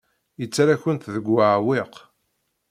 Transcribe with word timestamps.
Yettarra-kent 0.39 1.09
deg 1.13 1.25
uɛewwiq. 1.35 1.93